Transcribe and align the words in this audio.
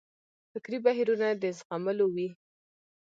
فکري 0.51 0.77
بهیرونه 0.85 1.27
د 1.41 1.43
زغملو 1.57 2.05
وي. 2.15 2.29